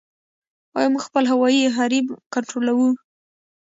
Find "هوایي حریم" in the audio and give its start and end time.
1.31-2.07